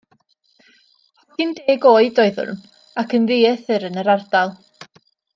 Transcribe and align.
Hogyn 1.33 1.51
deg 1.65 1.85
oed 1.89 2.21
oeddwn, 2.23 2.57
ac 3.01 3.13
yn 3.19 3.27
ddieithr 3.33 3.85
yn 3.91 4.01
yr 4.05 4.09
ardal. 4.15 4.55